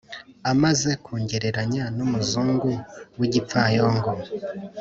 [0.51, 2.69] amaze kungereranya n'umuzungu
[3.19, 4.09] w'igipfayongo,